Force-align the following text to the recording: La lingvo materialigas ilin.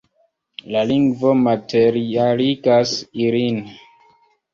La 0.75 0.79
lingvo 0.91 1.33
materialigas 1.41 2.95
ilin. 3.27 3.61